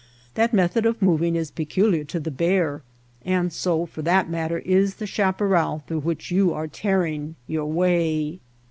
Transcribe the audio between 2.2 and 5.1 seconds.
bear, and so for that matter is the